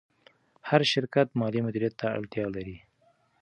هر 0.69 0.81
شرکت 0.93 1.27
مالي 1.39 1.61
مدیر 1.65 1.83
ته 1.99 2.05
اړتیا 2.17 2.45
لري. 2.55 2.77